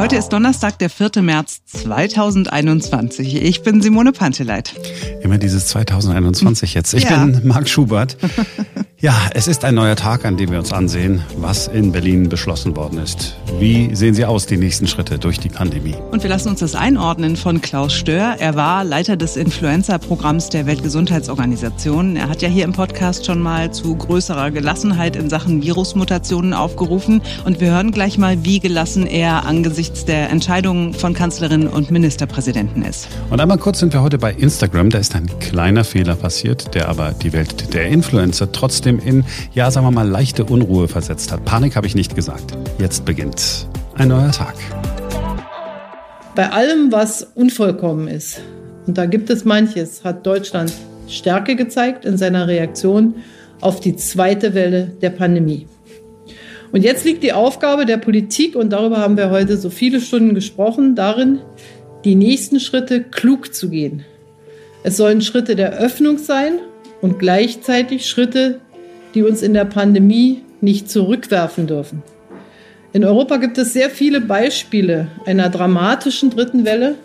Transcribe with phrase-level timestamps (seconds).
[0.00, 1.20] Heute ist Donnerstag, der 4.
[1.20, 3.34] März 2021.
[3.34, 4.72] Ich bin Simone Panteleit.
[5.20, 6.94] Immer dieses 2021 jetzt.
[6.94, 7.22] Ich ja.
[7.22, 8.16] bin Marc Schubert.
[9.02, 12.76] Ja, es ist ein neuer Tag, an dem wir uns ansehen, was in Berlin beschlossen
[12.76, 13.34] worden ist.
[13.58, 15.94] Wie sehen Sie aus, die nächsten Schritte durch die Pandemie?
[16.10, 18.36] Und wir lassen uns das einordnen von Klaus Stör.
[18.38, 22.16] Er war Leiter des Influenza-Programms der Weltgesundheitsorganisation.
[22.16, 27.22] Er hat ja hier im Podcast schon mal zu größerer Gelassenheit in Sachen Virusmutationen aufgerufen.
[27.46, 32.82] Und wir hören gleich mal, wie gelassen er angesichts der Entscheidungen von Kanzlerin und Ministerpräsidenten
[32.82, 33.08] ist.
[33.30, 34.90] Und einmal kurz sind wir heute bei Instagram.
[34.90, 39.24] Da ist ein kleiner Fehler passiert, der aber die Welt der Influencer trotzdem trotzdem in,
[39.54, 41.44] ja, sagen wir mal, leichte Unruhe versetzt hat.
[41.44, 42.56] Panik habe ich nicht gesagt.
[42.78, 44.54] Jetzt beginnt ein neuer Tag.
[46.34, 48.40] Bei allem, was unvollkommen ist,
[48.86, 50.72] und da gibt es manches, hat Deutschland
[51.06, 53.16] Stärke gezeigt in seiner Reaktion
[53.60, 55.66] auf die zweite Welle der Pandemie.
[56.72, 60.34] Und jetzt liegt die Aufgabe der Politik, und darüber haben wir heute so viele Stunden
[60.34, 61.40] gesprochen, darin,
[62.04, 64.04] die nächsten Schritte klug zu gehen.
[64.82, 66.60] Es sollen Schritte der Öffnung sein
[67.02, 68.60] und gleichzeitig Schritte
[69.14, 72.02] die uns in der Pandemie nicht zurückwerfen dürfen.
[72.92, 76.96] In Europa gibt es sehr viele Beispiele einer dramatischen dritten Welle.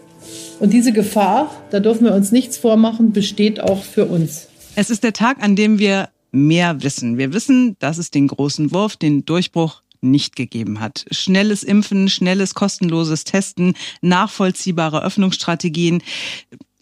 [0.60, 4.48] Und diese Gefahr, da dürfen wir uns nichts vormachen, besteht auch für uns.
[4.76, 7.18] Es ist der Tag, an dem wir mehr wissen.
[7.18, 11.06] Wir wissen, dass es den großen Wurf, den Durchbruch nicht gegeben hat.
[11.12, 16.02] Schnelles Impfen, schnelles kostenloses Testen, nachvollziehbare Öffnungsstrategien.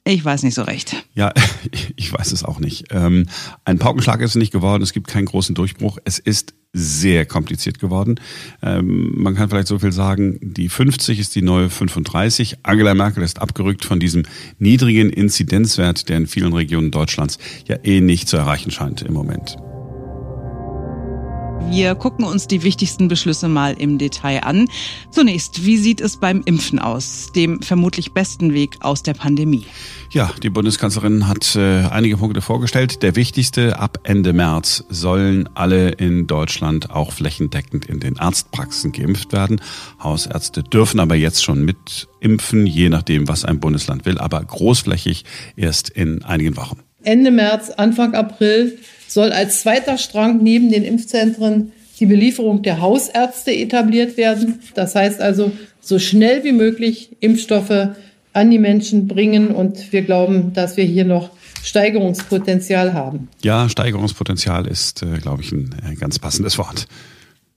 [0.06, 1.06] Ich weiß nicht so recht.
[1.14, 1.34] Ja,
[1.96, 2.86] ich weiß es auch nicht.
[2.92, 3.28] Ähm,
[3.64, 4.84] ein Paukenschlag ist nicht geworden.
[4.84, 5.98] Es gibt keinen großen Durchbruch.
[6.04, 8.20] Es ist sehr kompliziert geworden.
[8.62, 12.58] Ähm, man kann vielleicht so viel sagen, die 50 ist die neue 35.
[12.64, 14.24] Angela Merkel ist abgerückt von diesem
[14.58, 17.38] niedrigen Inzidenzwert, der in vielen Regionen Deutschlands
[17.68, 19.56] ja eh nicht zu erreichen scheint im Moment.
[21.70, 24.68] Wir gucken uns die wichtigsten Beschlüsse mal im Detail an.
[25.10, 29.66] Zunächst, wie sieht es beim Impfen aus, dem vermutlich besten Weg aus der Pandemie?
[30.12, 33.02] Ja, die Bundeskanzlerin hat äh, einige Punkte vorgestellt.
[33.02, 39.34] Der wichtigste, ab Ende März sollen alle in Deutschland auch flächendeckend in den Arztpraxen geimpft
[39.34, 39.60] werden.
[40.02, 45.26] Hausärzte dürfen aber jetzt schon mit impfen, je nachdem, was ein Bundesland will, aber großflächig
[45.56, 46.80] erst in einigen Wochen.
[47.02, 48.78] Ende März, Anfang April
[49.08, 54.60] soll als zweiter Strang neben den Impfzentren die Belieferung der Hausärzte etabliert werden.
[54.74, 57.90] Das heißt also, so schnell wie möglich Impfstoffe
[58.34, 59.50] an die Menschen bringen.
[59.50, 61.30] Und wir glauben, dass wir hier noch
[61.64, 63.30] Steigerungspotenzial haben.
[63.42, 66.88] Ja, Steigerungspotenzial ist, äh, glaube ich, ein ganz passendes Wort.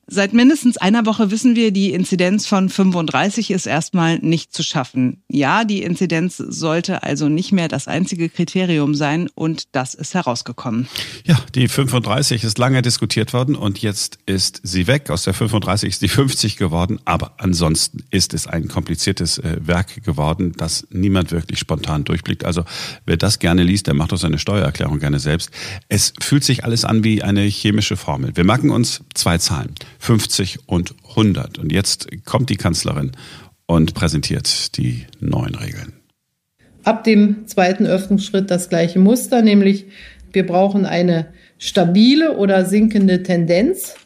[0.09, 5.25] Seit mindestens einer Woche wissen wir, die Inzidenz von 35 ist erstmal nicht zu schaffen.
[5.29, 10.87] Ja, die Inzidenz sollte also nicht mehr das einzige Kriterium sein und das ist herausgekommen.
[11.25, 15.11] Ja, die 35 ist lange diskutiert worden und jetzt ist sie weg.
[15.11, 20.05] Aus der 35 ist die 50 geworden, aber ansonsten ist es ein kompliziertes äh, Werk
[20.05, 22.45] geworden, das niemand wirklich spontan durchblickt.
[22.45, 22.63] Also
[23.07, 25.51] wer das gerne liest, der macht auch seine Steuererklärung gerne selbst.
[25.89, 28.37] Es fühlt sich alles an wie eine chemische Formel.
[28.37, 29.75] Wir merken uns zwei Zahlen.
[30.07, 31.59] 50 und 100.
[31.59, 33.11] Und jetzt kommt die Kanzlerin
[33.67, 35.95] und präsentiert die neuen Regeln.
[36.85, 39.87] Ab dem zweiten Öffnungsschritt das gleiche Muster, nämlich
[40.33, 41.27] wir brauchen eine
[41.59, 43.97] stabile oder sinkende Tendenz.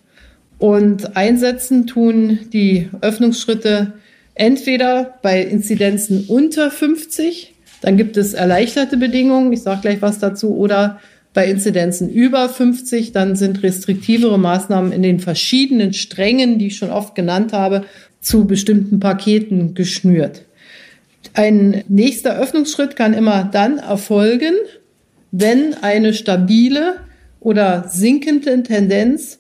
[0.57, 3.93] Und einsetzen tun die Öffnungsschritte
[4.35, 10.57] entweder bei Inzidenzen unter 50, dann gibt es erleichterte Bedingungen, ich sage gleich was dazu,
[10.57, 10.99] oder
[11.33, 16.91] bei Inzidenzen über 50, dann sind restriktivere Maßnahmen in den verschiedenen Strängen, die ich schon
[16.91, 17.85] oft genannt habe,
[18.21, 20.43] zu bestimmten Paketen geschnürt.
[21.35, 24.55] Ein nächster Öffnungsschritt kann immer dann erfolgen,
[25.31, 26.97] wenn eine stabile
[27.39, 29.39] oder sinkende Tendenz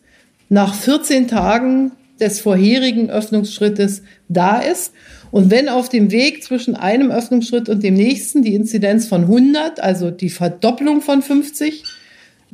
[0.48, 4.92] nach 14 Tagen des vorherigen Öffnungsschrittes da ist
[5.30, 9.80] und wenn auf dem Weg zwischen einem Öffnungsschritt und dem nächsten die Inzidenz von 100,
[9.80, 11.84] also die Verdopplung von 50,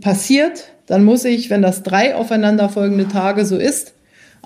[0.00, 3.94] passiert, dann muss ich, wenn das drei aufeinanderfolgende Tage so ist,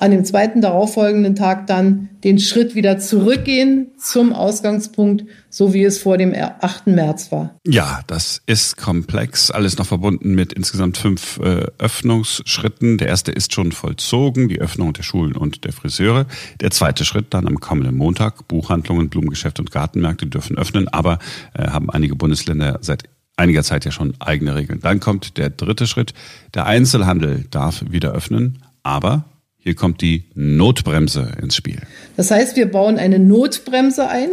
[0.00, 5.98] an dem zweiten darauffolgenden Tag dann den Schritt wieder zurückgehen zum Ausgangspunkt, so wie es
[5.98, 6.86] vor dem 8.
[6.86, 7.56] März war.
[7.66, 9.50] Ja, das ist komplex.
[9.50, 12.98] Alles noch verbunden mit insgesamt fünf äh, Öffnungsschritten.
[12.98, 16.26] Der erste ist schon vollzogen, die Öffnung der Schulen und der Friseure.
[16.60, 18.48] Der zweite Schritt dann am kommenden Montag.
[18.48, 21.18] Buchhandlungen, Blumengeschäfte und Gartenmärkte dürfen öffnen, aber
[21.54, 23.04] äh, haben einige Bundesländer seit
[23.36, 24.80] einiger Zeit ja schon eigene Regeln.
[24.80, 26.14] Dann kommt der dritte Schritt.
[26.54, 29.24] Der Einzelhandel darf wieder öffnen, aber
[29.60, 31.80] hier kommt die Notbremse ins Spiel.
[32.16, 34.30] Das heißt, wir bauen eine Notbremse ein,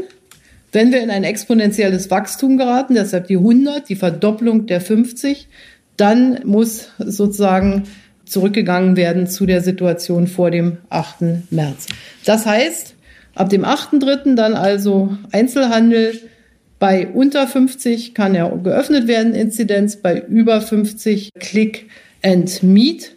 [0.72, 5.48] wenn wir in ein exponentielles Wachstum geraten, deshalb die 100, die Verdopplung der 50,
[5.96, 7.84] dann muss sozusagen
[8.26, 11.50] zurückgegangen werden zu der Situation vor dem 8.
[11.50, 11.88] März.
[12.26, 12.96] Das heißt,
[13.38, 14.34] Ab dem 8.3.
[14.34, 16.20] dann also Einzelhandel.
[16.80, 19.98] Bei unter 50 kann er geöffnet werden, Inzidenz.
[19.98, 21.88] Bei über 50 Click
[22.24, 23.16] and Meet.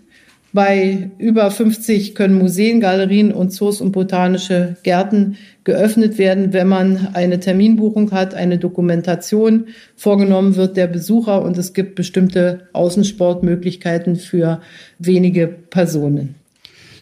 [0.53, 7.11] Bei über 50 können Museen, Galerien und Zoos und botanische Gärten geöffnet werden, wenn man
[7.13, 14.61] eine Terminbuchung hat, eine Dokumentation vorgenommen wird der Besucher und es gibt bestimmte Außensportmöglichkeiten für
[14.99, 16.40] wenige Personen.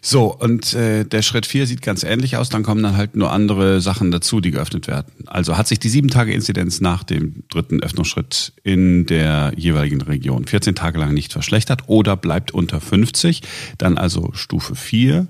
[0.01, 3.31] So, und äh, der Schritt vier sieht ganz ähnlich aus, dann kommen dann halt nur
[3.31, 5.11] andere Sachen dazu, die geöffnet werden.
[5.27, 10.45] Also hat sich die sieben Tage Inzidenz nach dem dritten Öffnungsschritt in der jeweiligen Region
[10.45, 13.41] 14 Tage lang nicht verschlechtert oder bleibt unter 50,
[13.77, 15.27] dann also Stufe vier.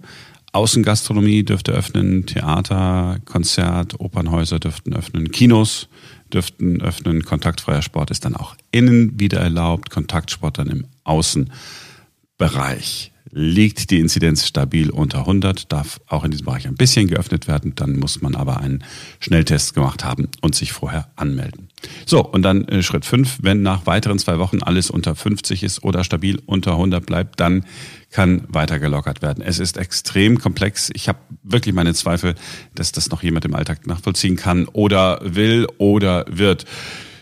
[0.51, 5.89] Außengastronomie dürfte öffnen, Theater, Konzert, Opernhäuser dürften öffnen, Kinos
[6.33, 13.91] dürften öffnen, kontaktfreier Sport ist dann auch innen wieder erlaubt, Kontaktsport dann im Außenbereich liegt
[13.91, 17.73] die Inzidenz stabil unter 100, darf auch in diesem Bereich ein bisschen geöffnet werden.
[17.75, 18.83] Dann muss man aber einen
[19.19, 21.69] Schnelltest gemacht haben und sich vorher anmelden.
[22.05, 25.83] So, und dann äh, Schritt 5, wenn nach weiteren zwei Wochen alles unter 50 ist
[25.83, 27.65] oder stabil unter 100 bleibt, dann
[28.11, 29.43] kann weiter gelockert werden.
[29.43, 30.89] Es ist extrem komplex.
[30.93, 32.35] Ich habe wirklich meine Zweifel,
[32.75, 36.65] dass das noch jemand im Alltag nachvollziehen kann oder will oder wird.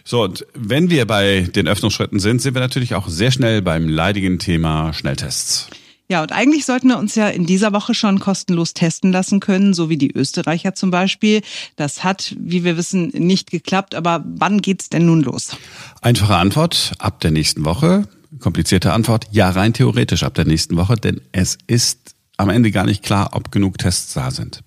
[0.06, 3.90] So, und wenn wir bei den Öffnungsschritten sind, sind wir natürlich auch sehr schnell beim
[3.90, 5.70] leidigen Thema Schnelltests.
[6.10, 9.74] Ja, und eigentlich sollten wir uns ja in dieser Woche schon kostenlos testen lassen können,
[9.74, 11.42] so wie die Österreicher zum Beispiel.
[11.76, 13.94] Das hat, wie wir wissen, nicht geklappt.
[13.94, 15.58] Aber wann geht's denn nun los?
[16.02, 18.08] Einfache Antwort, ab der nächsten Woche.
[18.40, 22.86] Komplizierte Antwort, ja, rein theoretisch ab der nächsten Woche, denn es ist am Ende gar
[22.86, 24.64] nicht klar, ob genug Tests da sind.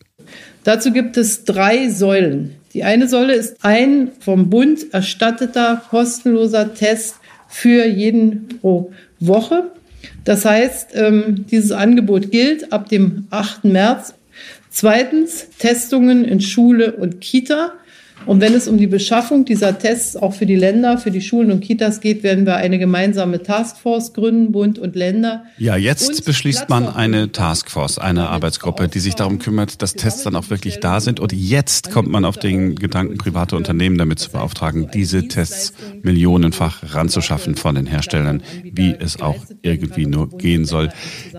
[0.65, 2.57] Dazu gibt es drei Säulen.
[2.75, 7.17] Die eine Säule ist ein vom Bund erstatteter kostenloser Test
[7.49, 9.71] für jeden pro Woche.
[10.25, 13.65] Das heißt, ähm, dieses Angebot gilt ab dem 8.
[13.65, 14.15] März.
[14.71, 17.73] Zweitens, Testungen in Schule und Kita.
[18.27, 21.51] Und wenn es um die Beschaffung dieser Tests auch für die Länder, für die Schulen
[21.51, 25.45] und Kitas geht, werden wir eine gemeinsame Taskforce gründen, Bund und Länder.
[25.59, 30.37] Ja, jetzt beschließt man eine Taskforce, eine Arbeitsgruppe, die sich darum kümmert, dass Tests dann
[30.37, 31.19] auch wirklich da sind.
[31.19, 35.73] Und jetzt kommt man auf den Gedanken, private Unternehmen damit zu beauftragen, diese Tests
[36.03, 40.91] millionenfach ranzuschaffen von den Herstellern, wie es auch irgendwie nur gehen soll.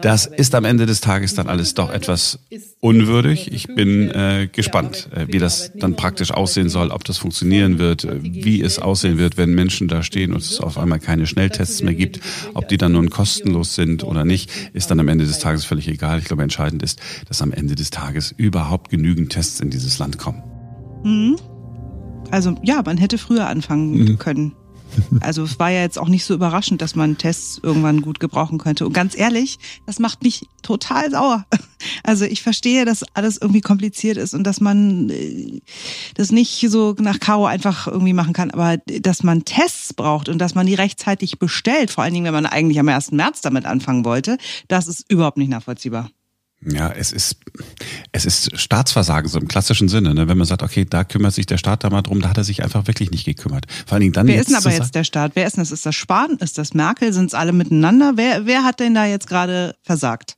[0.01, 2.39] Das ist am Ende des Tages dann alles doch etwas
[2.79, 3.53] unwürdig.
[3.53, 8.07] Ich bin äh, gespannt, äh, wie das dann praktisch aussehen soll, ob das funktionieren wird,
[8.21, 11.93] wie es aussehen wird, wenn Menschen da stehen und es auf einmal keine Schnelltests mehr
[11.93, 12.19] gibt.
[12.55, 15.87] Ob die dann nun kostenlos sind oder nicht, ist dann am Ende des Tages völlig
[15.87, 16.19] egal.
[16.19, 20.17] Ich glaube, entscheidend ist, dass am Ende des Tages überhaupt genügend Tests in dieses Land
[20.17, 20.41] kommen.
[21.03, 21.35] Mhm.
[22.31, 24.17] Also ja, man hätte früher anfangen mhm.
[24.17, 24.53] können.
[25.19, 28.57] Also es war ja jetzt auch nicht so überraschend, dass man Tests irgendwann gut gebrauchen
[28.57, 28.85] könnte.
[28.85, 31.45] Und ganz ehrlich, das macht mich total sauer.
[32.03, 35.61] Also ich verstehe, dass alles irgendwie kompliziert ist und dass man äh,
[36.13, 40.37] das nicht so nach Karo einfach irgendwie machen kann, aber dass man Tests braucht und
[40.37, 43.13] dass man die rechtzeitig bestellt, vor allen Dingen, wenn man eigentlich am 1.
[43.13, 46.11] März damit anfangen wollte, das ist überhaupt nicht nachvollziehbar.
[46.63, 47.37] Ja, es ist,
[48.11, 50.27] es ist Staatsversagen so im klassischen Sinne, ne?
[50.27, 52.43] wenn man sagt, okay, da kümmert sich der Staat da mal drum, da hat er
[52.43, 53.65] sich einfach wirklich nicht gekümmert.
[53.87, 55.31] Vor allen Dingen dann wer ist denn aber jetzt der Staat?
[55.33, 55.71] Wer ist denn das?
[55.71, 56.37] Ist das Spahn?
[56.37, 57.13] Ist das Merkel?
[57.13, 58.13] Sind es alle miteinander?
[58.15, 60.37] Wer, wer hat denn da jetzt gerade versagt?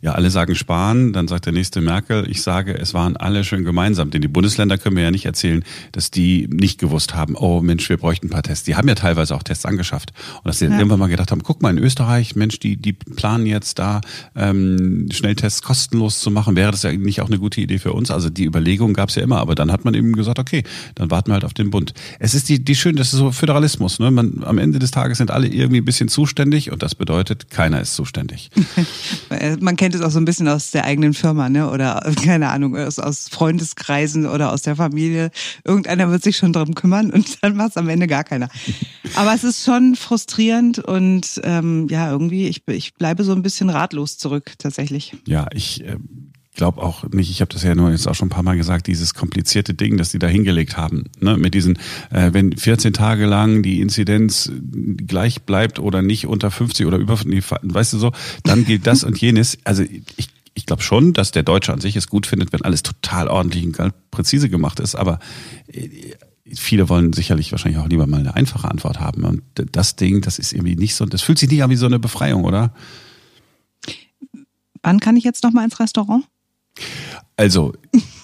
[0.00, 2.28] Ja, alle sagen Spahn, dann sagt der nächste Merkel.
[2.28, 5.64] Ich sage, es waren alle schön gemeinsam, denn die Bundesländer können mir ja nicht erzählen,
[5.92, 8.64] dass die nicht gewusst haben, oh Mensch, wir bräuchten ein paar Tests.
[8.64, 10.12] Die haben ja teilweise auch Tests angeschafft.
[10.38, 10.76] Und dass sie ja.
[10.76, 14.00] irgendwann mal gedacht haben, guck mal, in Österreich, Mensch, die, die planen jetzt da
[14.34, 16.56] ähm, Schnelltests kostenlos zu machen.
[16.56, 18.10] Wäre das ja nicht auch eine gute Idee für uns?
[18.10, 20.64] Also die Überlegung gab es ja immer, aber dann hat man eben gesagt, okay,
[20.96, 21.94] dann warten wir halt auf den Bund.
[22.18, 24.00] Es ist die, die schön, das ist so Föderalismus.
[24.00, 24.10] Ne?
[24.10, 27.80] Man, am Ende des Tages sind alle irgendwie ein bisschen zuständig und das bedeutet, keiner
[27.80, 28.50] ist zuständig.
[29.60, 31.70] man kennt es auch so ein bisschen aus der eigenen Firma, ne?
[31.70, 35.30] Oder keine Ahnung, aus, aus Freundeskreisen oder aus der Familie.
[35.64, 38.48] Irgendeiner wird sich schon darum kümmern und dann macht es am Ende gar keiner.
[39.14, 43.70] Aber es ist schon frustrierend und ähm, ja, irgendwie, ich, ich bleibe so ein bisschen
[43.70, 45.16] ratlos zurück, tatsächlich.
[45.26, 45.96] Ja, ich äh,
[46.54, 48.86] glaube auch nicht, ich habe das ja nur jetzt auch schon ein paar Mal gesagt,
[48.86, 51.78] dieses komplizierte Ding, das die da hingelegt haben, ne, mit diesen,
[52.10, 54.52] äh, wenn 14 Tage lang die Inzidenz
[55.06, 58.12] gleich bleibt oder nicht unter 50 oder über, nee, weißt du so,
[58.44, 59.58] dann gilt das und jenes.
[59.64, 62.82] Also ich, ich glaube schon, dass der Deutsche an sich es gut findet, wenn alles
[62.82, 65.20] total ordentlich und präzise gemacht ist, aber
[65.68, 65.88] äh,
[66.54, 69.24] viele wollen sicherlich wahrscheinlich auch lieber mal eine einfache Antwort haben.
[69.24, 71.86] Und das Ding, das ist irgendwie nicht so, das fühlt sich nicht an wie so
[71.86, 72.74] eine Befreiung, oder?
[74.82, 76.24] Wann kann ich jetzt noch mal ins Restaurant?
[77.36, 77.72] Also,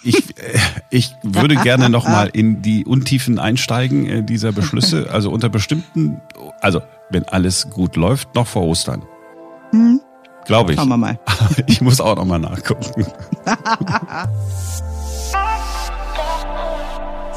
[0.02, 0.58] ich, äh,
[0.90, 5.10] ich würde gerne nochmal in die Untiefen einsteigen äh, dieser Beschlüsse.
[5.10, 6.20] Also unter bestimmten,
[6.60, 9.02] also wenn alles gut läuft, noch vor Ostern.
[9.72, 10.00] Hm.
[10.46, 10.78] Glaube ich.
[10.78, 11.18] Schauen wir mal.
[11.66, 13.06] Ich muss auch nochmal nachgucken.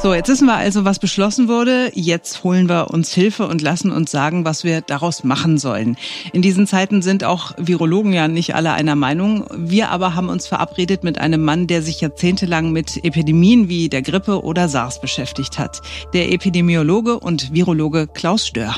[0.02, 1.92] So, jetzt wissen wir also, was beschlossen wurde.
[1.94, 5.96] Jetzt holen wir uns Hilfe und lassen uns sagen, was wir daraus machen sollen.
[6.32, 9.46] In diesen Zeiten sind auch Virologen ja nicht alle einer Meinung.
[9.56, 14.02] Wir aber haben uns verabredet mit einem Mann, der sich jahrzehntelang mit Epidemien wie der
[14.02, 15.80] Grippe oder SARS beschäftigt hat.
[16.12, 18.74] Der Epidemiologe und Virologe Klaus Stör.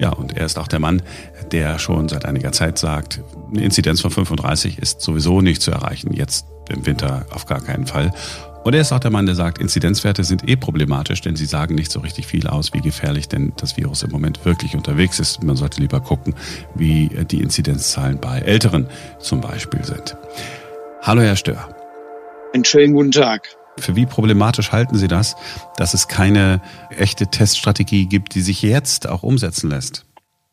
[0.00, 1.02] Ja, und er ist auch der Mann,
[1.52, 3.20] der schon seit einiger Zeit sagt,
[3.52, 6.12] eine Inzidenz von 35 ist sowieso nicht zu erreichen.
[6.12, 8.10] Jetzt im Winter auf gar keinen Fall.
[8.62, 11.74] Und er ist auch der Mann, der sagt, Inzidenzwerte sind eh problematisch, denn sie sagen
[11.74, 15.42] nicht so richtig viel aus, wie gefährlich denn das Virus im Moment wirklich unterwegs ist.
[15.42, 16.34] Man sollte lieber gucken,
[16.74, 18.86] wie die Inzidenzzahlen bei Älteren
[19.18, 20.14] zum Beispiel sind.
[21.00, 21.74] Hallo, Herr Stör.
[22.52, 23.48] Einen schönen guten Tag.
[23.78, 25.36] Für wie problematisch halten Sie das,
[25.78, 30.04] dass es keine echte Teststrategie gibt, die sich jetzt auch umsetzen lässt?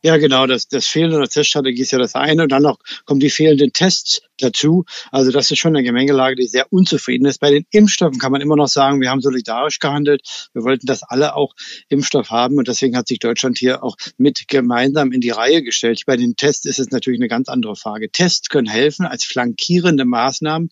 [0.04, 0.48] Ja, genau.
[0.48, 2.44] Das, das Fehlen der Teststrategie ist ja das eine.
[2.44, 4.86] Und dann noch kommen die fehlenden Tests dazu.
[5.12, 7.40] Also das ist schon eine Gemengelage, die sehr unzufrieden ist.
[7.40, 10.22] Bei den Impfstoffen kann man immer noch sagen, wir haben solidarisch gehandelt.
[10.54, 11.54] Wir wollten, dass alle auch
[11.90, 16.04] Impfstoff haben und deswegen hat sich Deutschland hier auch mit gemeinsam in die Reihe gestellt.
[16.06, 18.12] Bei den Tests ist es natürlich eine ganz andere Frage.
[18.12, 20.70] Tests können helfen als flankierende Maßnahmen,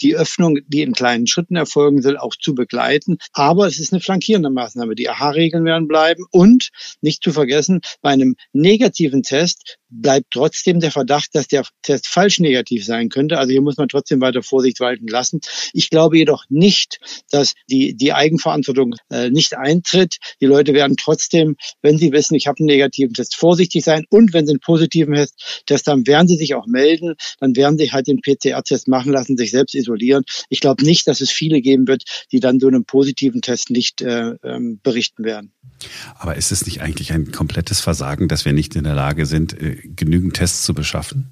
[0.00, 3.18] die Öffnung, die in kleinen Schritten erfolgen soll, auch zu begleiten.
[3.32, 4.94] Aber es ist eine flankierende Maßnahme.
[4.94, 6.70] Die AHA-Regeln werden bleiben und
[7.00, 12.40] nicht zu vergessen, bei einem negativen Test bleibt trotzdem der Verdacht, dass der Test falsch
[12.40, 13.38] negativ sein könnte.
[13.38, 15.40] Also hier muss man trotzdem weiter Vorsicht walten lassen.
[15.72, 16.98] Ich glaube jedoch nicht,
[17.30, 20.16] dass die, die Eigenverantwortung äh, nicht eintritt.
[20.40, 24.04] Die Leute werden trotzdem, wenn sie wissen, ich habe einen negativen Test, vorsichtig sein.
[24.10, 25.26] Und wenn sie einen positiven
[25.66, 27.14] Test haben, werden sie sich auch melden.
[27.38, 30.24] Dann werden sie halt den PCR-Test machen lassen, sich selbst isolieren.
[30.48, 34.00] Ich glaube nicht, dass es viele geben wird, die dann so einen positiven Test nicht
[34.02, 35.52] äh, ähm, berichten werden.
[36.18, 39.60] Aber ist es nicht eigentlich ein komplettes Versagen, dass wir nicht in der Lage sind,
[39.60, 41.30] äh, genügend Tests zu beschaffen?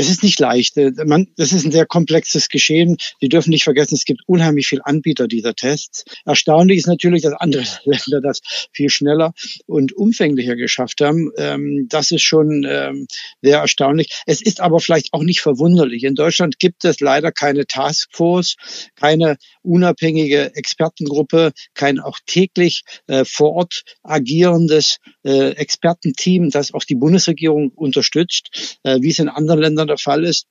[0.00, 0.78] Es ist nicht leicht.
[0.78, 2.96] Äh, man, das ist ein sehr komplexes Geschehen.
[3.20, 6.04] Sie dürfen nicht vergessen, es gibt unheimlich viele Anbieter dieser Tests.
[6.24, 8.40] Erstaunlich ist natürlich, dass andere Länder das
[8.72, 9.34] viel schneller
[9.66, 11.30] und umfänglicher geschafft haben.
[11.36, 13.08] Ähm, das ist schon ähm,
[13.42, 14.22] sehr erstaunlich.
[14.24, 16.04] Es ist aber vielleicht auch nicht verwunderlich.
[16.04, 18.56] In Deutschland gibt es leider keine Taskforce,
[18.94, 26.94] keine unabhängige Expertengruppe, kein auch täglich äh, vor Ort agierendes äh, Expertenteam, das auch die
[26.94, 30.46] Bundesregierung unterstützt, äh, wie es in anderen Ländern der Fall ist.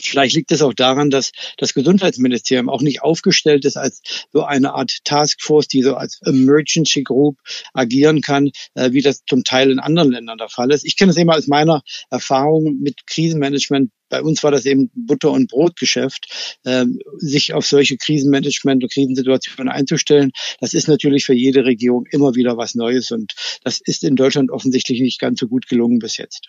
[0.00, 4.00] Vielleicht liegt es auch daran, dass das Gesundheitsministerium auch nicht aufgestellt ist als
[4.32, 7.38] so eine Art Taskforce, die so als Emergency Group
[7.74, 10.84] agieren kann, äh, wie das zum Teil in anderen Ländern der Fall ist.
[10.84, 13.90] Ich kenne es eben aus meiner Erfahrung mit Krisenmanagement.
[14.08, 16.86] Bei uns war das eben Butter- und Brotgeschäft, äh,
[17.18, 20.32] sich auf solche Krisenmanagement und Krisensituationen einzustellen.
[20.60, 24.50] Das ist natürlich für jede Regierung immer wieder was Neues und das ist in Deutschland
[24.50, 26.48] offensichtlich nicht ganz so gut gelungen bis jetzt.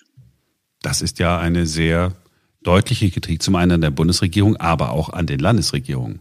[0.84, 2.14] Das ist ja eine sehr
[2.62, 6.20] deutliche Kritik zum einen an der Bundesregierung, aber auch an den Landesregierungen.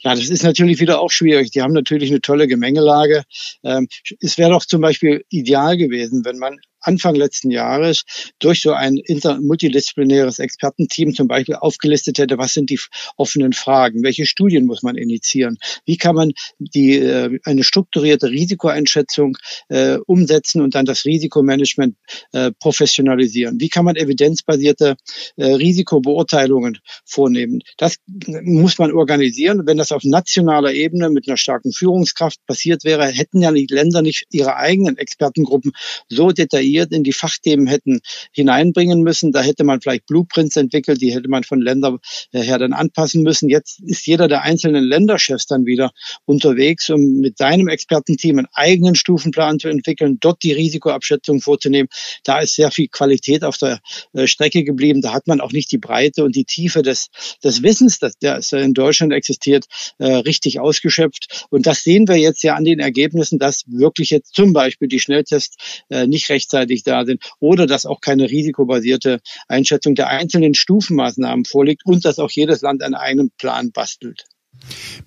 [0.00, 1.50] Ja, das ist natürlich wieder auch schwierig.
[1.50, 3.24] Die haben natürlich eine tolle Gemengelage.
[3.64, 3.88] Ähm,
[4.20, 8.04] es wäre doch zum Beispiel ideal gewesen, wenn man Anfang letzten Jahres
[8.38, 8.98] durch so ein
[9.42, 12.80] multidisziplinäres Expertenteam zum Beispiel aufgelistet hätte, was sind die
[13.18, 19.36] offenen Fragen, welche Studien muss man initiieren, wie kann man die äh, eine strukturierte Risikoeinschätzung
[19.68, 21.96] äh, umsetzen und dann das Risikomanagement
[22.32, 24.96] äh, professionalisieren, wie kann man evidenzbasierte
[25.36, 27.60] äh, Risikobeurteilungen vornehmen.
[27.76, 29.66] Das muss man organisieren.
[29.66, 34.00] Wenn das auf nationaler Ebene mit einer starken Führungskraft passiert wäre, hätten ja die Länder
[34.00, 35.72] nicht ihre eigenen Expertengruppen
[36.08, 38.00] so detailliert detailliert in die Fachthemen hätten
[38.32, 39.32] hineinbringen müssen.
[39.32, 41.98] Da hätte man vielleicht Blueprints entwickelt, die hätte man von Ländern
[42.32, 43.48] her dann anpassen müssen.
[43.48, 45.92] Jetzt ist jeder der einzelnen Länderchefs dann wieder
[46.24, 51.88] unterwegs, um mit seinem Expertenteam einen eigenen Stufenplan zu entwickeln, dort die Risikoabschätzung vorzunehmen.
[52.24, 53.80] Da ist sehr viel Qualität auf der
[54.12, 55.02] äh, Strecke geblieben.
[55.02, 57.08] Da hat man auch nicht die Breite und die Tiefe des,
[57.42, 59.66] des Wissens, das in Deutschland existiert,
[59.98, 61.46] äh, richtig ausgeschöpft.
[61.50, 65.00] Und das sehen wir jetzt ja an den Ergebnissen, dass wirklich jetzt zum Beispiel die
[65.00, 65.56] Schnelltests
[65.90, 71.44] äh, nicht rechtzeitig rechtzeitig da sind oder dass auch keine risikobasierte Einschätzung der einzelnen Stufenmaßnahmen
[71.44, 74.24] vorliegt und dass auch jedes Land einen eigenen Plan bastelt.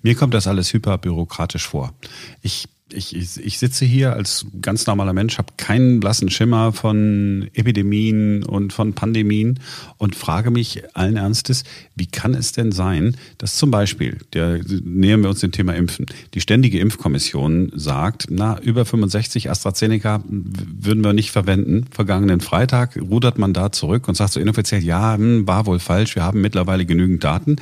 [0.02, 1.94] Mir kommt das alles hyperbürokratisch vor.
[2.40, 8.44] Ich ich, ich, sitze hier als ganz normaler Mensch, habe keinen blassen Schimmer von Epidemien
[8.44, 9.60] und von Pandemien
[9.98, 15.22] und frage mich allen Ernstes, wie kann es denn sein, dass zum Beispiel, der, nähern
[15.22, 21.12] wir uns dem Thema Impfen, die Ständige Impfkommission sagt, na, über 65 AstraZeneca würden wir
[21.12, 21.84] nicht verwenden.
[21.90, 26.16] Vergangenen Freitag rudert man da zurück und sagt so inoffiziell, ja, hm, war wohl falsch,
[26.16, 27.56] wir haben mittlerweile genügend Daten.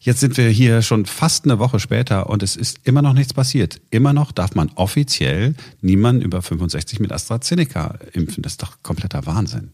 [0.00, 3.32] Jetzt sind wir hier schon fast eine Woche später und es ist immer noch nichts
[3.32, 3.80] passiert.
[3.90, 8.42] Immer noch darf man offiziell niemanden über 65 mit AstraZeneca impfen.
[8.42, 9.72] Das ist doch kompletter Wahnsinn.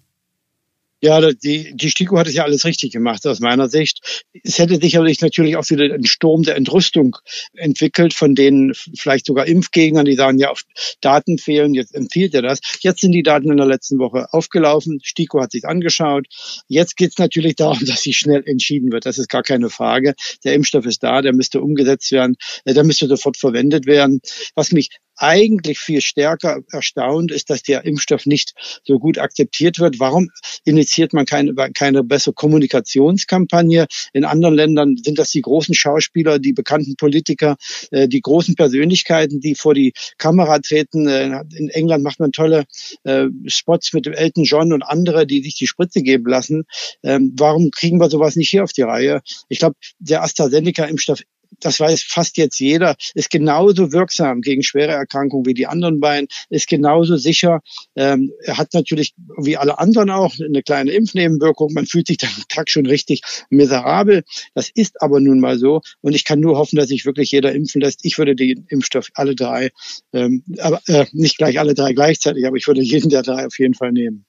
[1.03, 4.25] Ja, die, die STIKO hat es ja alles richtig gemacht aus meiner Sicht.
[4.45, 7.17] Es hätte sicherlich natürlich auch wieder einen Sturm der Entrüstung
[7.55, 10.53] entwickelt, von denen vielleicht sogar Impfgegnern, die sagen, ja,
[11.01, 12.61] Daten fehlen, jetzt empfiehlt er das.
[12.81, 15.01] Jetzt sind die Daten in der letzten Woche aufgelaufen.
[15.03, 16.27] STIKO hat sich angeschaut.
[16.69, 19.07] Jetzt geht es natürlich darum, dass sie schnell entschieden wird.
[19.07, 20.15] Das ist gar keine Frage.
[20.45, 24.21] Der Impfstoff ist da, der müsste umgesetzt werden, äh, der müsste sofort verwendet werden.
[24.55, 24.91] Was mich
[25.21, 30.01] eigentlich viel stärker erstaunt, ist, dass der Impfstoff nicht so gut akzeptiert wird.
[30.01, 30.31] Warum
[30.65, 33.87] initiiert man keine, keine bessere Kommunikationskampagne?
[34.13, 37.57] In anderen Ländern sind das die großen Schauspieler, die bekannten Politiker,
[37.91, 41.07] äh, die großen Persönlichkeiten, die vor die Kamera treten.
[41.07, 42.65] Äh, in England macht man tolle
[43.05, 46.65] äh, Spots mit Elton John und andere, die sich die Spritze geben lassen.
[47.03, 49.21] Ähm, warum kriegen wir sowas nicht hier auf die Reihe?
[49.49, 51.23] Ich glaube, der AstraZeneca-Impfstoff
[51.61, 56.29] das weiß fast jetzt jeder, ist genauso wirksam gegen schwere Erkrankungen wie die anderen beiden,
[56.49, 57.61] ist genauso sicher.
[57.97, 61.73] Ähm, er hat natürlich wie alle anderen auch eine kleine Impfnebenwirkung.
[61.73, 64.25] Man fühlt sich dann am Tag schon richtig miserabel.
[64.55, 65.81] Das ist aber nun mal so.
[66.01, 68.05] Und ich kann nur hoffen, dass sich wirklich jeder impfen lässt.
[68.05, 69.71] Ich würde den Impfstoff alle drei,
[70.13, 73.59] ähm, aber äh, nicht gleich alle drei gleichzeitig, aber ich würde jeden der drei auf
[73.59, 74.25] jeden Fall nehmen.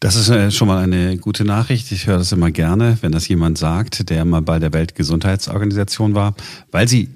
[0.00, 1.90] Das ist äh, schon mal eine gute Nachricht.
[1.90, 6.34] Ich höre das immer gerne, wenn das jemand sagt, der mal bei der Weltgesundheitsorganisation war,
[6.70, 7.08] weil sie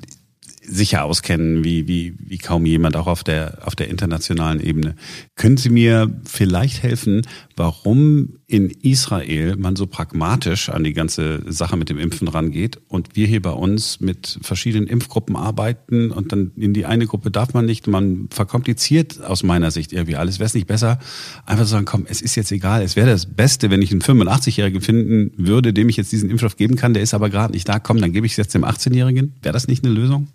[0.70, 4.94] sicher auskennen, wie, wie, wie kaum jemand, auch auf der, auf der internationalen Ebene.
[5.34, 7.22] Können Sie mir vielleicht helfen,
[7.56, 13.16] warum in Israel man so pragmatisch an die ganze Sache mit dem Impfen rangeht und
[13.16, 17.52] wir hier bei uns mit verschiedenen Impfgruppen arbeiten und dann in die eine Gruppe darf
[17.52, 20.38] man nicht, man verkompliziert aus meiner Sicht irgendwie alles.
[20.38, 20.98] Wäre es nicht besser,
[21.46, 24.02] einfach zu sagen, komm, es ist jetzt egal, es wäre das Beste, wenn ich einen
[24.02, 27.68] 85-Jährigen finden würde, dem ich jetzt diesen Impfstoff geben kann, der ist aber gerade nicht
[27.68, 29.34] da, komm, dann gebe ich es jetzt dem 18-Jährigen.
[29.42, 30.28] Wäre das nicht eine Lösung?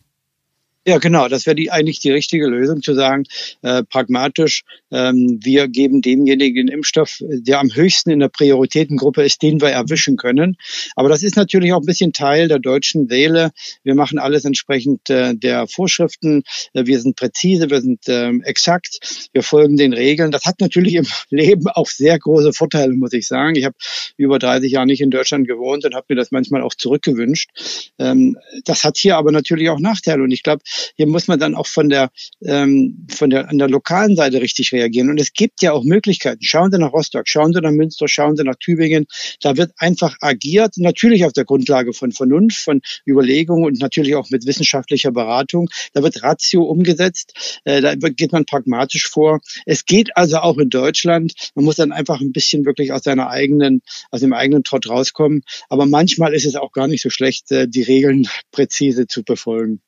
[0.87, 1.27] Ja, genau.
[1.27, 3.23] Das wäre die, eigentlich die richtige Lösung, zu sagen,
[3.63, 4.61] äh, pragmatisch,
[4.91, 10.15] ähm, wir geben demjenigen Impfstoff, der am höchsten in der Prioritätengruppe ist, den wir erwischen
[10.15, 10.57] können.
[10.95, 13.49] Aber das ist natürlich auch ein bisschen Teil der deutschen Wähle.
[13.83, 16.43] Wir machen alles entsprechend äh, der Vorschriften.
[16.73, 20.29] Äh, wir sind präzise, wir sind äh, exakt, wir folgen den Regeln.
[20.29, 23.55] Das hat natürlich im Leben auch sehr große Vorteile, muss ich sagen.
[23.55, 23.75] Ich habe
[24.17, 27.49] über 30 Jahre nicht in Deutschland gewohnt und habe mir das manchmal auch zurückgewünscht.
[27.97, 30.21] Ähm, das hat hier aber natürlich auch Nachteile.
[30.21, 30.61] Und ich glaube,
[30.95, 32.09] hier muss man dann auch von der,
[32.43, 35.09] ähm, von der, an der lokalen Seite richtig reagieren.
[35.09, 36.43] Und es gibt ja auch Möglichkeiten.
[36.43, 39.05] Schauen Sie nach Rostock, schauen Sie nach Münster, schauen Sie nach Tübingen.
[39.41, 44.29] Da wird einfach agiert, natürlich auf der Grundlage von Vernunft, von Überlegungen und natürlich auch
[44.29, 45.69] mit wissenschaftlicher Beratung.
[45.93, 49.39] Da wird Ratio umgesetzt, äh, da geht man pragmatisch vor.
[49.65, 51.33] Es geht also auch in Deutschland.
[51.55, 55.43] Man muss dann einfach ein bisschen wirklich aus seiner eigenen, aus dem eigenen Trott rauskommen.
[55.69, 59.81] Aber manchmal ist es auch gar nicht so schlecht, äh, die Regeln präzise zu befolgen.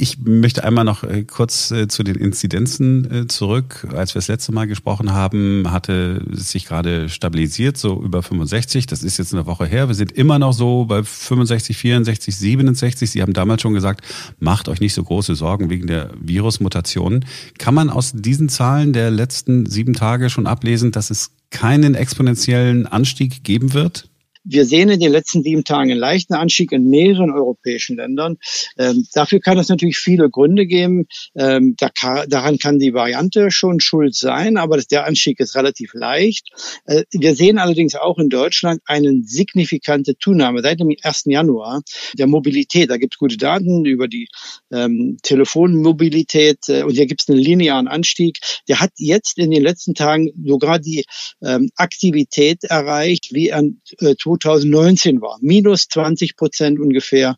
[0.00, 3.86] Ich möchte einmal noch äh, kurz äh, zu den Inzidenzen äh, zurück.
[3.94, 8.86] Als wir das letzte Mal gesprochen haben, hatte es sich gerade stabilisiert, so über 65.
[8.86, 9.88] Das ist jetzt eine Woche her.
[9.88, 13.10] Wir sind immer noch so bei 65, 64, 67.
[13.10, 14.02] Sie haben damals schon gesagt,
[14.38, 17.26] macht euch nicht so große Sorgen wegen der Virusmutationen.
[17.58, 22.86] Kann man aus diesen Zahlen der letzten sieben Tage schon ablesen, dass es keinen exponentiellen
[22.86, 24.09] Anstieg geben wird?
[24.44, 28.38] Wir sehen in den letzten sieben Tagen einen leichten Anstieg in mehreren europäischen Ländern.
[28.78, 31.06] Ähm, dafür kann es natürlich viele Gründe geben.
[31.36, 35.92] Ähm, da kann, daran kann die Variante schon schuld sein, aber der Anstieg ist relativ
[35.94, 36.48] leicht.
[36.86, 41.24] Äh, wir sehen allerdings auch in Deutschland eine signifikante Zunahme seit dem 1.
[41.26, 41.82] Januar
[42.14, 42.90] der Mobilität.
[42.90, 44.28] Da gibt es gute Daten über die
[44.72, 48.38] ähm, Telefonmobilität äh, und hier gibt es einen linearen Anstieg.
[48.68, 51.04] Der hat jetzt in den letzten Tagen sogar die
[51.42, 55.38] ähm, Aktivität erreicht, wie an äh, 2019 war.
[55.40, 57.36] Minus 20 Prozent ungefähr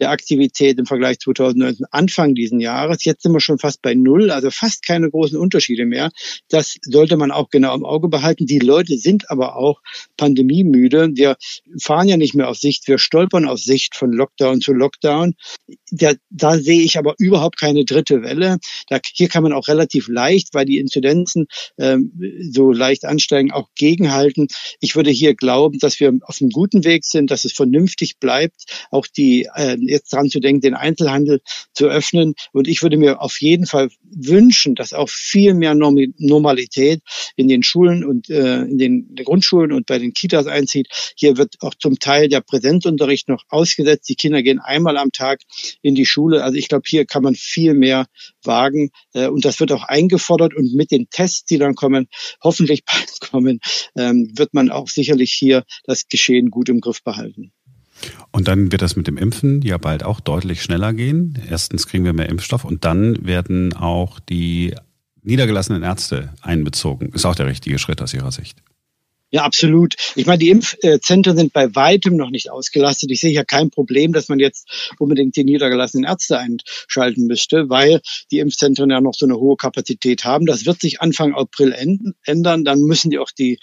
[0.00, 3.04] der Aktivität im Vergleich 2019 Anfang diesen Jahres.
[3.04, 6.10] Jetzt sind wir schon fast bei Null, also fast keine großen Unterschiede mehr.
[6.48, 8.46] Das sollte man auch genau im Auge behalten.
[8.46, 9.80] Die Leute sind aber auch
[10.16, 11.10] pandemiemüde.
[11.14, 11.36] Wir
[11.80, 15.34] fahren ja nicht mehr auf Sicht, wir stolpern auf Sicht von Lockdown zu Lockdown.
[15.90, 18.58] Da, da sehe ich aber überhaupt keine dritte Welle.
[18.88, 21.46] Da, hier kann man auch relativ leicht, weil die Inzidenzen
[21.78, 22.12] ähm,
[22.50, 24.48] so leicht ansteigen, auch gegenhalten.
[24.80, 28.86] Ich würde hier glauben, dass wir auf einem guten Weg sind, dass es vernünftig bleibt.
[28.90, 31.40] Auch die äh, jetzt dran zu denken, den Einzelhandel
[31.72, 32.34] zu öffnen.
[32.52, 37.02] Und ich würde mir auf jeden Fall wünschen, dass auch viel mehr Normalität
[37.36, 40.88] in den Schulen und äh, in den Grundschulen und bei den Kitas einzieht.
[41.16, 44.08] Hier wird auch zum Teil der Präsenzunterricht noch ausgesetzt.
[44.08, 45.42] Die Kinder gehen einmal am Tag
[45.82, 46.44] in die Schule.
[46.44, 48.06] Also ich glaube, hier kann man viel mehr
[48.44, 48.90] wagen.
[49.12, 50.54] Äh, und das wird auch eingefordert.
[50.54, 52.08] Und mit den Tests, die dann kommen,
[52.42, 53.60] hoffentlich bald kommen,
[53.96, 57.52] ähm, wird man auch sicherlich hier das Geschehen gut im Griff behalten.
[58.30, 61.38] Und dann wird das mit dem Impfen ja bald auch deutlich schneller gehen.
[61.48, 64.74] Erstens kriegen wir mehr Impfstoff und dann werden auch die
[65.22, 67.12] niedergelassenen Ärzte einbezogen.
[67.12, 68.62] Ist auch der richtige Schritt aus Ihrer Sicht.
[69.32, 69.94] Ja, absolut.
[70.16, 73.12] Ich meine, die Impfzentren sind bei weitem noch nicht ausgelastet.
[73.12, 78.00] Ich sehe ja kein Problem, dass man jetzt unbedingt die niedergelassenen Ärzte einschalten müsste, weil
[78.32, 80.46] die Impfzentren ja noch so eine hohe Kapazität haben.
[80.46, 81.72] Das wird sich Anfang April
[82.24, 82.64] ändern.
[82.64, 83.60] Dann müssen die auch die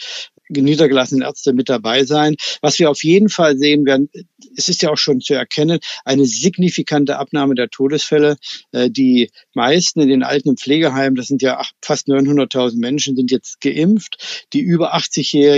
[0.49, 2.35] niedergelassenen Ärzte mit dabei sein.
[2.61, 4.09] Was wir auf jeden Fall sehen werden,
[4.55, 8.37] es ist ja auch schon zu erkennen, eine signifikante Abnahme der Todesfälle.
[8.71, 13.61] Äh, die meisten in den alten Pflegeheimen, das sind ja fast 900.000 Menschen, sind jetzt
[13.61, 14.45] geimpft.
[14.53, 15.56] Die über 80-Jährigen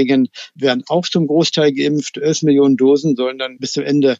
[0.55, 2.17] werden auch zum Großteil geimpft.
[2.17, 4.17] 11 Millionen Dosen sollen dann bis zum Ende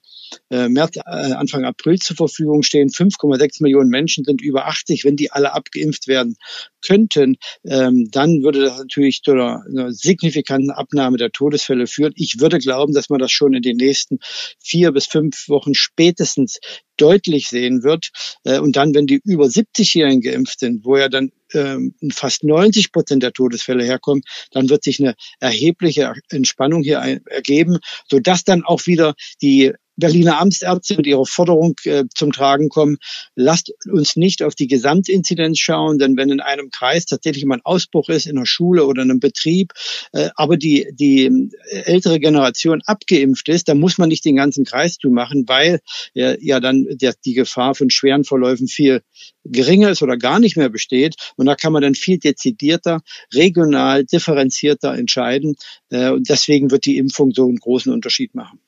[0.50, 1.02] äh, März, äh,
[1.34, 2.89] Anfang April zur Verfügung stehen.
[2.89, 5.06] 5,6 Millionen Menschen sind über 80.
[5.06, 6.38] Wenn die alle abgeimpft werden
[6.86, 12.13] könnten, ähm, dann würde das natürlich zu einer, einer signifikanten Abnahme der Todesfälle führen.
[12.15, 14.20] Ich würde glauben, dass man das schon in den nächsten
[14.60, 16.60] vier bis fünf Wochen spätestens
[16.98, 18.10] deutlich sehen wird.
[18.44, 22.92] Äh, und dann, wenn die über 70-Jährigen geimpft sind, wo ja dann ähm, fast 90
[22.92, 28.86] Prozent der Todesfälle herkommen, dann wird sich eine erhebliche Entspannung hier ergeben, sodass dann auch
[28.86, 32.98] wieder die Berliner Amtsärzte mit ihrer Forderung äh, zum Tragen kommen,
[33.36, 37.66] lasst uns nicht auf die Gesamtinzidenz schauen, denn wenn in einem Kreis tatsächlich mal ein
[37.66, 39.74] Ausbruch ist, in einer Schule oder in einem Betrieb,
[40.14, 44.98] äh, aber die, die ältere Generation abgeimpft ist, dann muss man nicht den ganzen Kreis
[44.98, 45.80] zu machen, weil
[46.16, 49.02] äh, ja dann der, die Gefahr von schweren Verläufen viel
[49.46, 51.16] geringer ist oder gar nicht mehr besteht.
[51.36, 53.02] Und da kann man dann viel dezidierter,
[53.34, 55.56] regional, differenzierter entscheiden.
[55.90, 58.60] Äh, und deswegen wird die Impfung so einen großen Unterschied machen.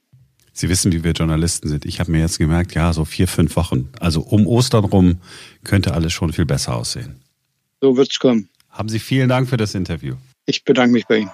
[0.54, 1.86] Sie wissen, wie wir Journalisten sind.
[1.86, 3.90] Ich habe mir jetzt gemerkt, ja, so vier, fünf Wochen.
[4.00, 5.18] Also um Ostern rum
[5.64, 7.22] könnte alles schon viel besser aussehen.
[7.82, 8.50] So wird's kommen.
[8.70, 10.16] Haben Sie vielen Dank für das Interview.
[10.46, 11.32] Ich bedanke mich bei Ihnen.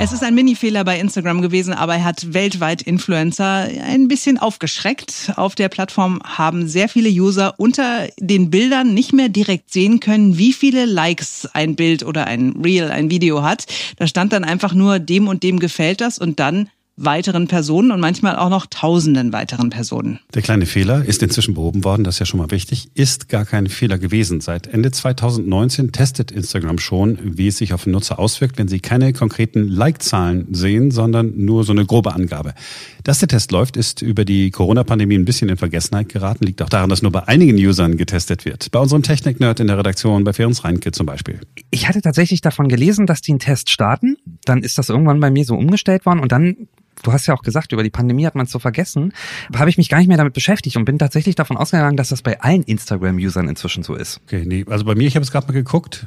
[0.00, 5.32] Es ist ein Mini-Fehler bei Instagram gewesen, aber er hat weltweit Influencer ein bisschen aufgeschreckt.
[5.36, 10.36] Auf der Plattform haben sehr viele User unter den Bildern nicht mehr direkt sehen können,
[10.36, 13.64] wie viele Likes ein Bild oder ein Reel, ein Video hat.
[13.96, 18.00] Da stand dann einfach nur dem und dem gefällt das und dann weiteren Personen und
[18.00, 20.20] manchmal auch noch tausenden weiteren Personen.
[20.32, 23.44] Der kleine Fehler ist inzwischen behoben worden, das ist ja schon mal wichtig, ist gar
[23.44, 24.40] kein Fehler gewesen.
[24.40, 28.78] Seit Ende 2019 testet Instagram schon, wie es sich auf den Nutzer auswirkt, wenn sie
[28.78, 32.54] keine konkreten Like-Zahlen sehen, sondern nur so eine grobe Angabe.
[33.02, 36.68] Dass der Test läuft, ist über die Corona-Pandemie ein bisschen in Vergessenheit geraten, liegt auch
[36.68, 38.70] daran, dass nur bei einigen Usern getestet wird.
[38.70, 41.40] Bei unserem Technik-Nerd in der Redaktion, bei Ferenc Reinke zum Beispiel.
[41.70, 44.16] Ich hatte tatsächlich davon gelesen, dass die einen Test starten.
[44.44, 46.68] Dann ist das irgendwann bei mir so umgestellt worden und dann
[47.04, 49.12] du hast ja auch gesagt, über die Pandemie hat man es so vergessen,
[49.54, 52.22] habe ich mich gar nicht mehr damit beschäftigt und bin tatsächlich davon ausgegangen, dass das
[52.22, 54.20] bei allen Instagram-Usern inzwischen so ist.
[54.24, 56.06] Okay, nee, also bei mir, ich habe es gerade mal geguckt,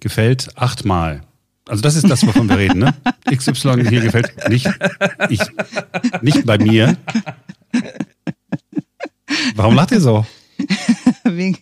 [0.00, 1.22] gefällt achtmal.
[1.68, 2.94] Also das ist das, wovon wir reden, ne?
[3.30, 4.68] XY hier gefällt nicht,
[5.28, 5.40] ich,
[6.20, 6.96] nicht bei mir.
[9.54, 10.26] Warum lacht ihr so?
[11.24, 11.58] Wegen,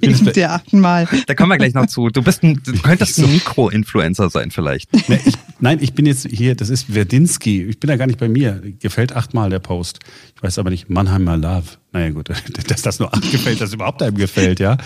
[0.00, 1.08] Wegen der achten Mal.
[1.26, 2.08] Da kommen wir gleich noch zu.
[2.08, 4.90] Du bist ein, du könntest ein Mikro-Influencer sein vielleicht.
[5.06, 7.62] Nee, ich, nein, ich bin jetzt hier, das ist Werdinski.
[7.64, 8.62] Ich bin ja gar nicht bei mir.
[8.80, 9.98] Gefällt achtmal der Post.
[10.34, 11.64] Ich weiß aber nicht, Mannheimer Love.
[11.92, 12.30] Naja gut,
[12.68, 14.78] dass das nur acht gefällt, dass überhaupt einem gefällt, ja.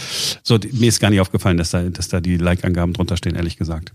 [0.42, 3.56] So, mir ist gar nicht aufgefallen, dass da, dass da die Like-Angaben drunter stehen, ehrlich
[3.56, 3.92] gesagt.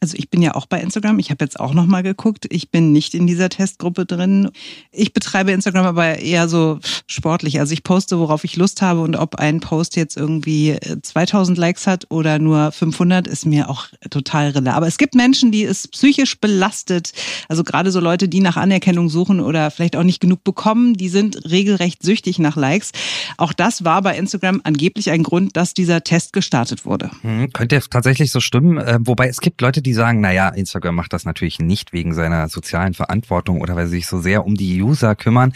[0.00, 1.18] Also ich bin ja auch bei Instagram.
[1.18, 2.46] Ich habe jetzt auch nochmal geguckt.
[2.50, 4.50] Ich bin nicht in dieser Testgruppe drin.
[4.92, 7.58] Ich betreibe Instagram aber eher so sportlich.
[7.58, 11.86] Also ich poste, worauf ich Lust habe und ob ein Post jetzt irgendwie 2000 Likes
[11.86, 14.74] hat oder nur 500, ist mir auch total rille.
[14.74, 17.12] Aber es gibt Menschen, die es psychisch belastet.
[17.48, 21.08] Also gerade so Leute, die nach Anerkennung suchen oder vielleicht auch nicht genug bekommen, die
[21.08, 22.92] sind regelrecht süchtig nach Likes.
[23.36, 27.10] Auch das war bei Instagram angeblich ein Grund, dass dieser Test gestartet wurde.
[27.22, 28.78] Hm, könnte tatsächlich so stimmen.
[28.78, 32.48] Äh, wobei es gibt Leute, die sagen, naja, Instagram macht das natürlich nicht wegen seiner
[32.48, 35.52] sozialen Verantwortung oder weil sie sich so sehr um die User kümmern.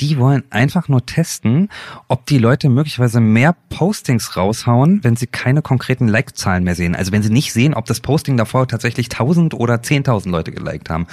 [0.00, 1.68] Die wollen einfach nur testen,
[2.08, 6.94] ob die Leute möglicherweise mehr Postings raushauen, wenn sie keine konkreten Like-Zahlen mehr sehen.
[6.94, 10.90] Also wenn sie nicht sehen, ob das Posting davor tatsächlich 1000 oder 10.000 Leute geliked
[10.90, 11.06] haben.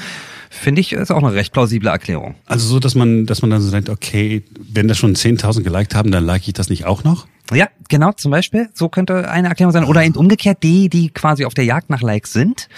[0.49, 2.35] Finde ich, ist auch eine recht plausible Erklärung.
[2.45, 5.95] Also so, dass man, dass man dann so denkt, okay, wenn das schon 10.000 geliked
[5.95, 7.27] haben, dann like ich das nicht auch noch?
[7.53, 8.69] Ja, genau, zum Beispiel.
[8.73, 9.83] So könnte eine Erklärung sein.
[9.83, 12.69] Oder eben umgekehrt, die, die quasi auf der Jagd nach Likes sind,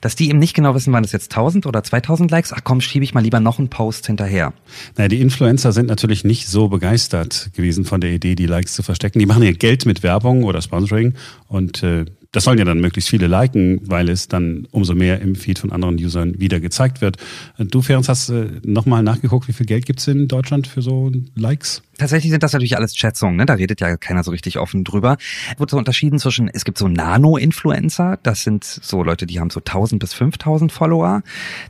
[0.00, 2.52] dass die eben nicht genau wissen, wann es jetzt 1000 oder 2000 Likes.
[2.52, 4.52] Ach komm, schiebe ich mal lieber noch einen Post hinterher.
[4.96, 8.82] Naja, die Influencer sind natürlich nicht so begeistert gewesen von der Idee, die Likes zu
[8.82, 9.18] verstecken.
[9.18, 11.14] Die machen ja Geld mit Werbung oder Sponsoring
[11.48, 15.36] und äh, das sollen ja dann möglichst viele liken, weil es dann umso mehr im
[15.36, 17.16] Feed von anderen Usern wieder gezeigt wird.
[17.58, 21.82] Du, Ferenc, hast äh, nochmal nachgeguckt, wie viel Geld gibt's in Deutschland für so Likes?
[21.98, 23.46] Tatsächlich sind das natürlich alles Schätzungen, ne?
[23.46, 25.16] da redet ja keiner so richtig offen drüber.
[25.58, 29.60] Wird so unterschieden zwischen, es gibt so Nano-Influencer, das sind so Leute, die haben so
[29.60, 31.22] 1000 bis 5000 Follower.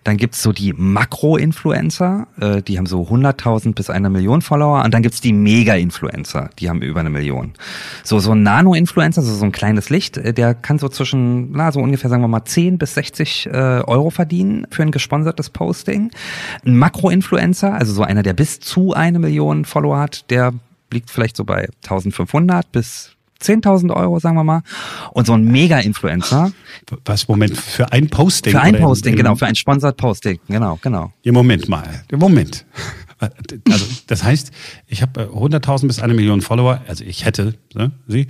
[0.04, 4.84] Dann gibt's so die Makro-Influencer, äh, die haben so 100.000 bis eine Million Follower.
[4.84, 7.54] Und dann gibt's die Mega-Influencer, die haben über eine Million.
[8.02, 11.72] So, so ein Nano-Influencer, so, so ein kleines Licht, äh, der kann so zwischen, na,
[11.72, 13.50] so ungefähr, sagen wir mal, 10 bis 60 äh,
[13.86, 16.10] Euro verdienen für ein gesponsertes Posting.
[16.64, 20.52] Ein Makro-Influencer, also so einer, der bis zu eine Million Follower hat, der
[20.92, 24.62] liegt vielleicht so bei 1500 bis 10.000 Euro, sagen wir mal.
[25.12, 26.52] Und so ein Mega-Influencer.
[27.04, 28.52] Was, Moment, für ein Posting?
[28.52, 31.12] Für ein Posting, im, im, genau, für ein Sponsored Posting, genau, genau.
[31.22, 32.64] Ja, Moment mal, Moment.
[33.18, 34.50] Also, das heißt,
[34.86, 38.26] ich habe 100.000 bis eine Million Follower, also ich hätte ne, sie,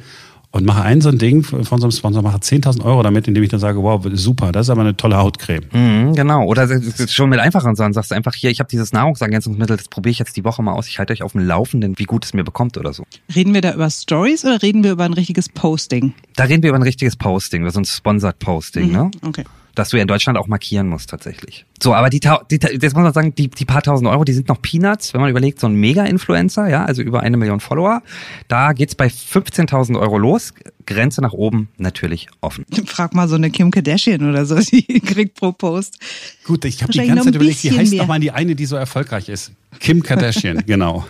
[0.57, 3.43] und mache ein so ein Ding von so einem Sponsor, mache 10.000 Euro damit, indem
[3.43, 5.65] ich dann sage, wow, super, das ist aber eine tolle Hautcreme.
[5.71, 6.67] Mhm, genau, oder
[7.09, 10.19] schon mit einfacheren Sachen, sagst du einfach hier, ich habe dieses Nahrungsergänzungsmittel, das probiere ich
[10.19, 12.43] jetzt die Woche mal aus, ich halte euch auf dem Laufenden, wie gut es mir
[12.43, 13.05] bekommt oder so.
[13.35, 16.15] Reden wir da über Stories oder reden wir über ein richtiges Posting?
[16.37, 19.11] Da reden wir über ein richtiges Posting, über so ein Sponsored Posting, mhm, ne?
[19.27, 19.45] Okay
[19.77, 21.65] dass du ja in Deutschland auch markieren musst tatsächlich.
[21.81, 24.49] So, aber die, die jetzt muss man sagen, die, die paar tausend Euro, die sind
[24.49, 28.03] noch Peanuts, wenn man überlegt, so ein Mega-Influencer, ja, also über eine Million Follower,
[28.49, 30.53] da geht's bei 15.000 Euro los.
[30.87, 32.65] Grenze nach oben natürlich offen.
[32.87, 35.99] Frag mal so eine Kim Kardashian oder so, die kriegt pro Post.
[36.45, 39.29] Gut, ich habe die ganze Zeit überlegt, wie heißt nochmal die eine, die so erfolgreich
[39.29, 39.53] ist?
[39.79, 41.07] Kim Kardashian, genau.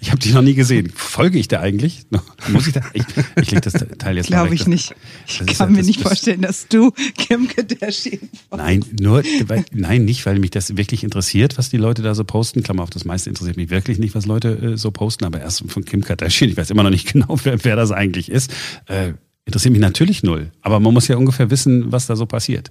[0.00, 0.92] Ich habe die noch nie gesehen.
[0.94, 2.06] Folge ich der eigentlich?
[2.48, 2.82] Muss ich da?
[2.92, 3.04] Ich,
[3.40, 4.94] ich leg das Teil jetzt Glaube ich nicht.
[5.26, 8.56] Ich kann ja, mir das, nicht vorstellen, dass du Kim Kardashian folgst.
[8.56, 12.24] Nein, nur, weil, nein, nicht, weil mich das wirklich interessiert, was die Leute da so
[12.24, 12.62] posten.
[12.62, 15.64] Klammer auf, das meiste interessiert mich wirklich nicht, was Leute äh, so posten, aber erst
[15.70, 16.50] von Kim Kardashian.
[16.50, 18.52] Ich weiß immer noch nicht genau, wer, wer das eigentlich ist.
[18.86, 20.50] Äh, interessiert mich natürlich null.
[20.62, 22.70] Aber man muss ja ungefähr wissen, was da so passiert.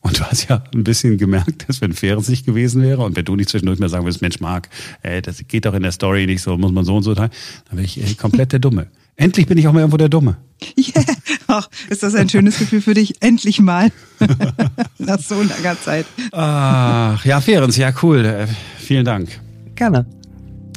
[0.00, 3.24] Und du hast ja ein bisschen gemerkt, dass wenn Faires nicht gewesen wäre und wenn
[3.24, 4.68] du nicht zwischendurch mehr sagen würdest, Mensch, Marc,
[5.02, 7.30] ey, das geht doch in der Story nicht so, muss man so und so teilen,
[7.68, 8.88] dann wäre ich ey, komplett der Dumme.
[9.14, 10.38] Endlich bin ich auch mal irgendwo der Dumme.
[10.76, 11.04] Yeah.
[11.46, 13.20] Ach, ist das ein schönes Gefühl für dich?
[13.20, 13.92] Endlich mal.
[14.98, 16.06] Nach so langer Zeit.
[16.32, 18.24] Ach, ja, Ferenc, ja, cool.
[18.24, 18.46] Äh,
[18.78, 19.40] vielen Dank.
[19.74, 20.06] Gerne.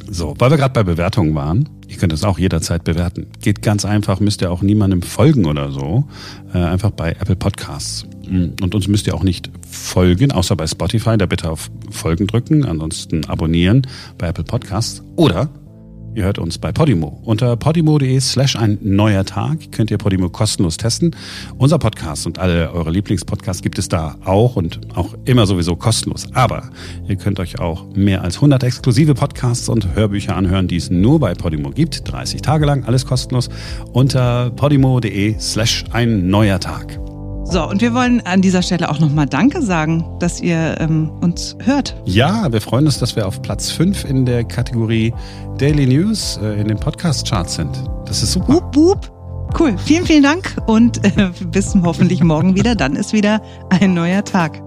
[0.08, 3.28] So, weil wir gerade bei Bewertungen waren, ihr könnt es auch jederzeit bewerten.
[3.42, 6.06] Geht ganz einfach, müsst ihr auch niemandem folgen oder so.
[6.54, 8.06] Äh, einfach bei Apple Podcasts.
[8.28, 12.66] Und uns müsst ihr auch nicht folgen, außer bei Spotify, da bitte auf Folgen drücken,
[12.66, 13.86] ansonsten abonnieren
[14.18, 15.04] bei Apple Podcasts.
[15.16, 15.50] Oder
[16.16, 17.20] Ihr hört uns bei Podimo.
[17.26, 21.14] Unter podimo.de slash ein neuer Tag könnt ihr Podimo kostenlos testen.
[21.58, 26.28] Unser Podcast und alle eure Lieblingspodcasts gibt es da auch und auch immer sowieso kostenlos.
[26.34, 26.70] Aber
[27.10, 31.20] ihr könnt euch auch mehr als 100 exklusive Podcasts und Hörbücher anhören, die es nur
[31.20, 32.10] bei Podimo gibt.
[32.10, 33.50] 30 Tage lang, alles kostenlos.
[33.92, 36.98] Unter podimo.de slash ein neuer Tag.
[37.48, 41.56] So, und wir wollen an dieser Stelle auch nochmal Danke sagen, dass ihr ähm, uns
[41.64, 41.96] hört.
[42.06, 45.14] Ja, wir freuen uns, dass wir auf Platz 5 in der Kategorie
[45.58, 47.84] Daily News äh, in den Podcast-Charts sind.
[48.06, 48.56] Das ist super.
[48.56, 49.12] Wup, wup.
[49.58, 52.76] Cool, vielen, vielen Dank und äh, bis hoffentlich morgen wieder.
[52.76, 54.62] Dann ist wieder ein neuer Tag.